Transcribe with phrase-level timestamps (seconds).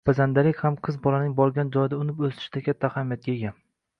[0.09, 3.53] Pazandalik ham qiz bolaning borgan joyida unib-o‘sishida katta ahamiyatga ega.